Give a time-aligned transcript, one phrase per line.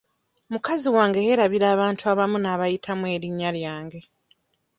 [0.51, 4.01] Mukazi wange yeerabira abantu abamu n'abayitamu erinnya lyange.